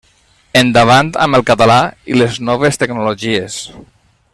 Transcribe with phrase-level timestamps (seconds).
[0.61, 1.77] Endavant amb el català
[2.15, 3.63] i les noves tecnologies.